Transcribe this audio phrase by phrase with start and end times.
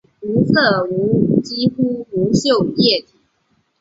[0.21, 0.87] 无色
[1.43, 3.09] 几乎无臭液体。